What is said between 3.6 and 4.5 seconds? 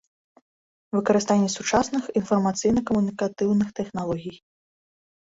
тэхналогiй.